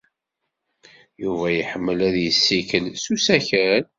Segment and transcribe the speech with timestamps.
[1.21, 3.83] Yuba iḥemmel ad yessikel s usakal.